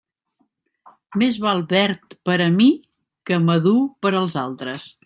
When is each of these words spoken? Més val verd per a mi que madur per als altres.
Més 1.23 1.37
val 1.43 1.61
verd 1.75 2.17
per 2.31 2.39
a 2.47 2.49
mi 2.57 2.69
que 3.31 3.43
madur 3.49 3.79
per 4.07 4.19
als 4.25 4.43
altres. 4.49 4.93